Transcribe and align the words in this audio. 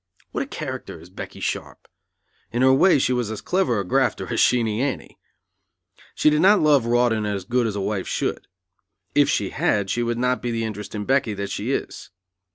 What 0.31 0.43
a 0.43 0.47
character 0.47 0.99
is 0.99 1.11
Becky 1.11 1.39
Sharp! 1.39 1.87
In 2.51 2.63
her 2.63 2.73
way 2.73 2.97
she 2.97 3.13
was 3.13 3.29
as 3.29 3.39
clever 3.39 3.79
a 3.79 3.83
grafter 3.83 4.33
as 4.33 4.39
Sheenie 4.39 4.81
Annie. 4.81 5.19
She 6.15 6.31
did 6.31 6.41
not 6.41 6.59
love 6.59 6.87
Rawdon 6.87 7.27
as 7.27 7.43
a 7.43 7.47
good 7.47 7.75
wife 7.75 8.07
should. 8.07 8.47
If 9.13 9.29
she 9.29 9.51
had 9.51 9.91
she 9.91 10.01
would 10.01 10.17
not 10.17 10.41
be 10.41 10.49
the 10.49 10.63
interesting 10.63 11.05
Becky 11.05 11.35
that 11.35 11.51
she 11.51 11.71
is. 11.71 12.09